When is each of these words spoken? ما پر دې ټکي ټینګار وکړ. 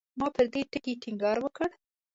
ما 0.19 0.27
پر 0.35 0.45
دې 0.53 0.61
ټکي 0.71 0.93
ټینګار 1.01 1.37
وکړ. 1.41 1.69